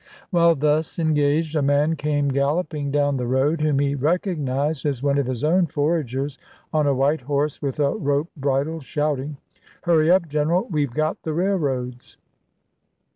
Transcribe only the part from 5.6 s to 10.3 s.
foragers, on a white horse, with a rope bridle, shouting," Hurry up,